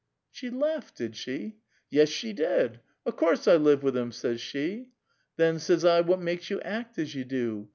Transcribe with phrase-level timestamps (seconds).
[0.31, 1.57] '"''She laughed, did she?"
[1.91, 4.87] "Yes, she did.' O' course I live with him,' says she.
[5.37, 7.69] 'Then,' says I,' what makes you act as you do?